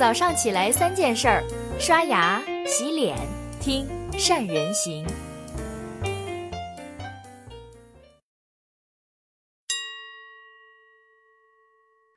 [0.00, 1.44] 早上起来三件事儿：
[1.78, 3.18] 刷牙、洗脸、
[3.60, 3.86] 听
[4.18, 5.06] 善人行。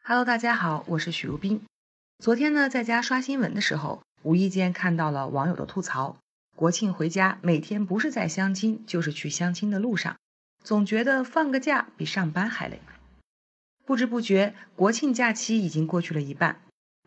[0.02, 1.62] Hello，大家好，我是许如冰。
[2.20, 6.16] 昨天呢，在家刷新闻的时候，无意间看到了网友的吐槽：
[6.56, 10.16] 国庆回家，每天不是在相亲，就是去相亲的路上，
[10.64, 12.80] 总觉得放个假比上班还累。
[13.86, 16.62] 不知不觉，国庆假期已经过去了一半。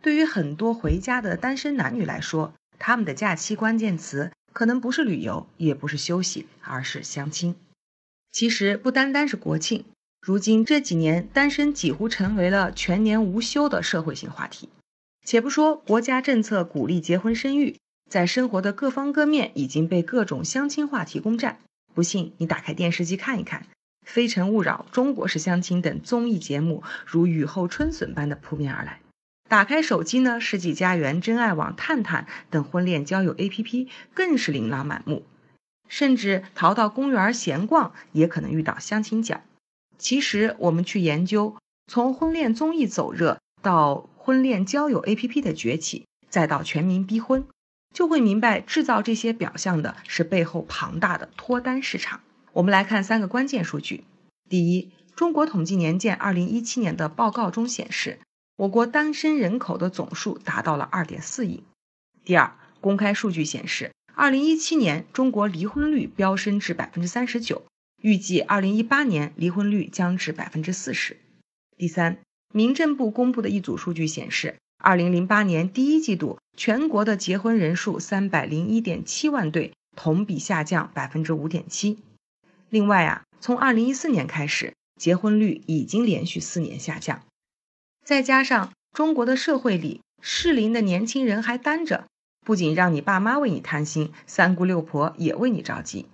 [0.06, 7.56] 对于很多回家的单身男女来说，他们的假期关键词可能不是旅游，也不是休息，而是相亲。
[8.30, 9.84] 其实不单单是国庆，
[10.20, 14.68] 如今这几年单身几乎成为了全年无休的社会性话题。
[15.24, 17.76] 且不说国家政策鼓励结婚生育，
[18.08, 21.58] 在生活的各方各面已经被各种相亲话题攻占。
[21.94, 23.62] 不信你打开电视机看一看，
[24.04, 29.00] 《非诚勿扰》《中国式相亲》等综艺节目如雨后春笋般的扑面而来。
[29.48, 35.24] 打开手机呢，世纪佳缘、真爱网、探探等婚恋交友 APP 更是琳琅满目，
[35.88, 39.42] 甚至逃到公园闲逛也可能遇到相亲角。
[39.98, 47.46] 其实我们去研究，从婚恋综艺走热到婚恋交友 APP 的崛起，再到全民逼婚，
[47.94, 52.20] 就会明白制造这些表象的是背后庞大的脱单市场。
[52.52, 54.02] 我们来看三个关键数据：
[54.48, 58.18] 第一，中国统计年鉴二零一七年的报告中显示。
[58.56, 61.62] 我国单身人口的总数达到了二点四亿。
[62.24, 67.66] 第二，公开数据显示，二零一七年中国离婚率飙升至百分之三十九，
[68.00, 71.18] 预计二零一八年离婚率将至百分之四十。
[71.76, 72.18] 第三，
[72.54, 81.98] 民政部公布的一组数据显示，二零零八年第一季度全国的结婚人数三百零一点七万对，同比下降百分之五点七。
[82.70, 87.20] 另外啊，从二零一四年开始，结婚率已经连续四年下降。
[88.06, 92.06] 再加上中国的社会里，适龄的年轻人还单着，
[92.44, 96.06] 不仅让你爸妈为你贪心，三姑六婆也为你着急。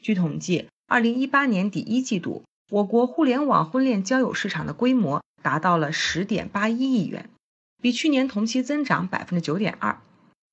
[0.00, 7.28] 据统计，二零一八年第一季度，我国互联网婚恋交友市场的规模达到了十点八一亿元，
[7.80, 9.98] 比去年同期增长百分之九点二。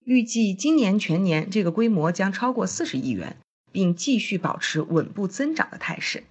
[0.04, 3.38] 预计今年全年这个规模将超过四十亿元，
[3.72, 6.24] 并继续保持稳步增长的态势。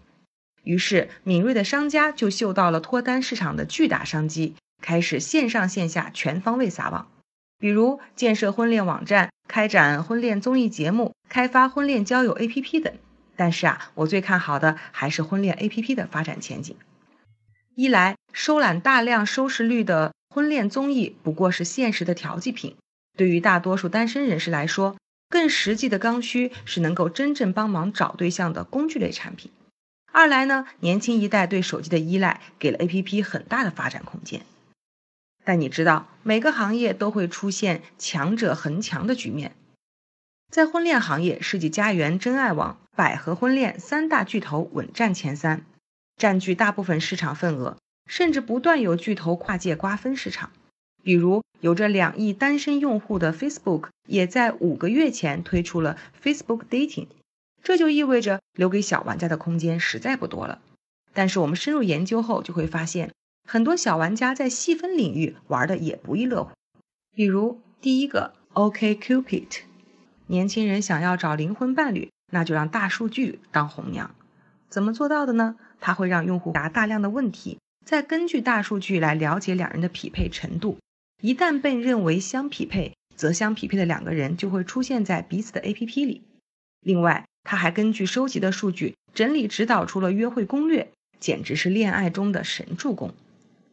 [0.65, 7.11] 于是，敏锐的商家就嗅到了脱单市场的巨大商机，开始线上线下全方位撒网，
[7.59, 12.93] 比如建设婚恋网站、开展婚恋综艺节目、开发婚恋交友 APP 等。
[13.37, 16.77] 但是啊，我最看好的还是婚恋 APP 的发展前景。
[17.75, 22.77] 一来，收揽大量收视率的婚恋综艺不过是现实的调剂品，
[23.17, 24.97] 对于大多数单身人士来说，
[25.31, 29.53] 更实际的刚需是能够真正帮忙找对象的工具类产品。
[30.11, 34.43] 二来呢，年轻一代对手机的依赖给了 A P P 很大的发展空间。
[35.45, 39.55] 但你知道，每个行业都会出现强者恒强的局面。
[40.51, 45.65] 在婚恋行业，世纪佳缘、真爱网、百合婚恋三大巨头稳占前三，
[46.17, 47.77] 占据大部分市场份额，
[48.07, 50.51] 甚至不断有巨头跨界瓜分市场。
[51.03, 57.07] 比如，有着两亿单身用户的 Facebook，也在五个月前推出了 Facebook Dating。
[57.63, 60.61] 这就意味着留给小玩家的空间实在不多了。
[61.13, 63.13] 但是我们深入研究后就会发现，
[63.47, 66.51] 很多小玩家在细分领域玩的也不亦乐乎。
[67.15, 69.61] 比如第一个 OKCupid，
[70.27, 74.15] 年轻人想要找灵魂伴侣，那就让大数据当红娘。
[74.69, 75.57] 怎么做到的呢？
[75.81, 80.79] 它会让用户答大量的问题，再根据大数据来了解两人的匹配程度。
[81.23, 86.23] 一旦被认为相匹配，则相匹配的两个人就会出现在彼此的 APP 里。
[86.81, 93.15] 另外，他还根据收集的数据整理指导出了约会攻略，简直是恋爱中的神助攻。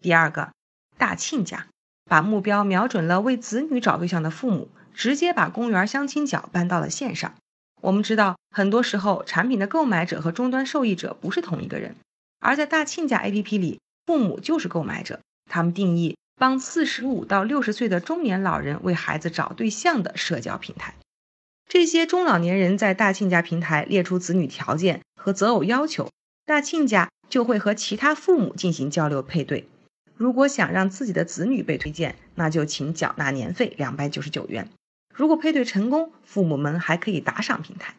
[0.02, 0.54] 第二个，
[0.98, 1.68] 大亲家
[2.06, 7.36] 把目标瞄准了为子女找对象的父母，直接把公园相亲角搬到了线上。
[7.82, 11.98] 我们知道，很多时候产品的购买者和终端受益者不是同一个人，
[12.40, 15.20] 而在大亲家 APP 里，父母就是购买者，
[15.52, 20.96] 他们定义帮四十五到六十岁的中年老人为孩子找对象的社交平台。
[21.76, 26.10] 这些中老年人在大亲家平台列出子女条件和择偶要求，
[26.46, 29.68] 大亲家就会和其他父母进行交流配对。
[30.16, 34.70] 如果想让自己的子女被推荐，那就请缴纳年费两百九十九元。
[35.14, 37.96] 如果配对成功，父母们还可以打赏平台。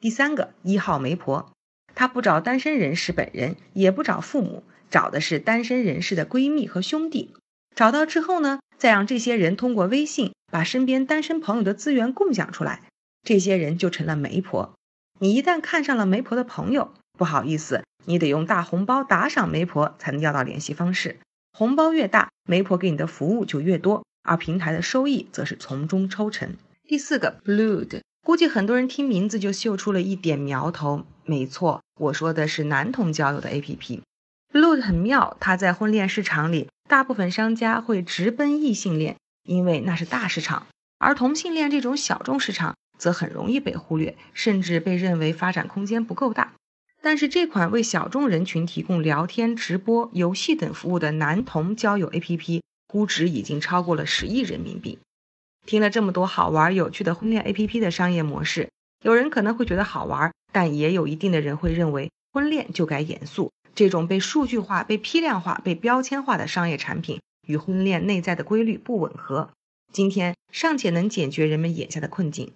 [0.00, 1.52] 第三个一号媒婆，
[1.94, 7.34] 她不找单身人士本人，也不找父母，找的是单身人士的闺蜜和兄弟。
[7.76, 12.80] 找到之后呢，再让这些人通过微信把身边单身朋友的资源共享出来。
[13.22, 14.74] 这些人就成了媒婆，
[15.20, 21.18] 你一旦看上了媒婆的朋友，不好意思，你得用大红包打赏媒婆才能要到联系方式。
[21.52, 26.56] 红包越大，媒婆给你的服务就越多，而平台的收益则是从中抽成。
[26.88, 31.04] 第四个，Blued，估计很多人听名字就嗅出了一点苗头。
[31.24, 34.00] 没错，我说的是男同交友的 APP。
[34.52, 40.66] Blued 很妙，它在婚恋市场里，大部分商家会直奔异性恋，因为那是大市场；
[40.98, 46.52] 而同性恋这种小众市场，则很容易被忽略，甚至被认为发展空间不够大。
[47.00, 55.00] 但是这款为小众人群提供聊天、直播、游戏等服务的男同交友 APP，估值已经超过了十亿人民币。
[55.66, 58.68] 听了这么多好玩有趣的婚恋 APP 的商业模式，
[59.02, 63.50] 有人可能会觉得好玩，但也有一定的人会认为婚恋就该严肃。
[63.74, 69.50] 这种被数据化、被批量化、被标签化的商业产品与婚恋内在的规律不吻合。
[69.92, 72.52] 今天尚且能解决人们眼下的困境。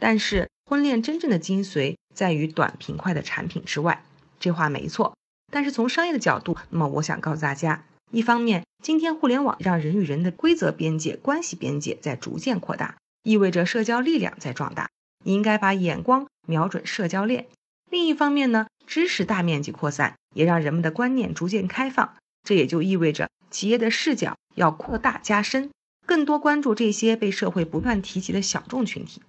[0.00, 4.02] 但是，婚恋真正的精髓在于短平快的产品之外，
[4.40, 5.14] 这话没错。
[5.52, 14.88] 但是从商业的角度，那么我想告诉大家，一方面，今天互联网让人与人的规则边界、关系边界在逐渐扩大，意味着社交力量在壮大，
[15.24, 17.46] 你应该把眼光瞄准社交链。
[17.90, 25.70] 另一方面呢，知识大面积扩散，也让人们的观念逐渐开放，这也就意味着企业的视角要扩大加深，
[26.06, 29.20] 更多关注这些被社会不断提及的小众群体。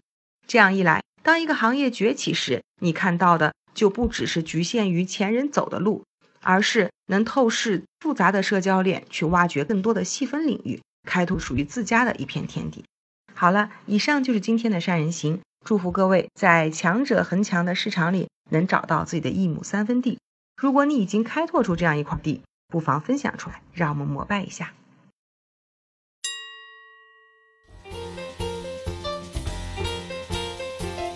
[0.51, 6.03] 这样一来，当一个行业崛起时，你看到的就不只是局限于前人走的路，
[6.41, 12.83] 而是能透视复杂的社交链，去挖掘更多的细分领域，开拓属于自家的一片天地。
[13.33, 20.19] 好了，以上就是今天的善人行，祝福各位在强者恒强的市场里能找到自己的一亩三分地。
[20.61, 24.73] 如果你已经开拓出这样一块地，不妨分享出来，让我们膜拜一下。